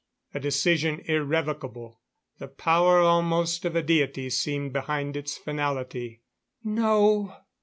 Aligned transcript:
A 0.33 0.39
decision 0.39 1.03
irrevocable; 1.05 1.99
the 2.39 2.47
power 2.47 2.97
almost 3.01 3.65
of 3.65 3.75
a 3.75 3.83
deity 3.83 4.31
seemed 4.31 4.73
behind 4.73 5.15
its 5.15 5.37
finality. 5.37 6.23
"No! 6.63 7.35